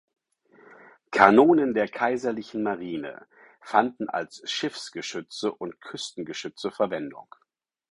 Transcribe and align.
Kanonen 1.11 1.75
der 1.75 1.87
Kaiserlichen 1.87 2.63
Marine 2.63 3.27
fanden 3.61 4.09
als 4.09 4.41
Schiffsgeschütze 4.49 5.53
und 5.53 5.79
Küstengeschütze 5.79 6.71
Verwendung. 6.71 7.27